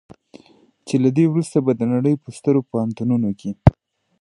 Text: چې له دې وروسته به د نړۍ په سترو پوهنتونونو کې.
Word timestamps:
چې 0.87 0.95
له 1.03 1.09
دې 1.17 1.25
وروسته 1.29 1.57
به 1.65 1.71
د 1.75 1.81
نړۍ 1.93 2.15
په 2.23 2.29
سترو 2.37 2.61
پوهنتونونو 2.69 3.29
کې. 3.39 3.51